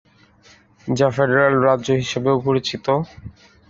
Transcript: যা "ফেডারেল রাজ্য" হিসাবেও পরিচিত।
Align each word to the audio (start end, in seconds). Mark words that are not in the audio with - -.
যা 0.87 1.07
"ফেডারেল 1.15 1.55
রাজ্য" 1.61 1.87
হিসাবেও 2.01 2.37
পরিচিত। 2.45 2.85